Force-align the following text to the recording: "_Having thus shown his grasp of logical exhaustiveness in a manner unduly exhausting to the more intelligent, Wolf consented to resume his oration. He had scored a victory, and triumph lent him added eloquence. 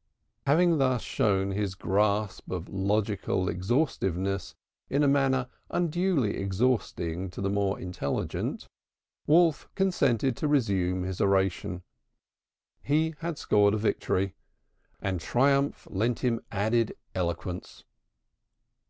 "_Having 0.46 0.78
thus 0.78 1.02
shown 1.02 1.50
his 1.50 1.74
grasp 1.74 2.50
of 2.50 2.70
logical 2.70 3.50
exhaustiveness 3.50 4.54
in 4.88 5.02
a 5.02 5.06
manner 5.06 5.50
unduly 5.68 6.38
exhausting 6.38 7.28
to 7.28 7.42
the 7.42 7.50
more 7.50 7.78
intelligent, 7.78 8.66
Wolf 9.26 9.68
consented 9.74 10.38
to 10.38 10.48
resume 10.48 11.02
his 11.02 11.20
oration. 11.20 11.82
He 12.80 13.14
had 13.18 13.36
scored 13.36 13.74
a 13.74 13.76
victory, 13.76 14.32
and 15.02 15.20
triumph 15.20 15.86
lent 15.90 16.20
him 16.20 16.40
added 16.50 16.96
eloquence. 17.14 17.84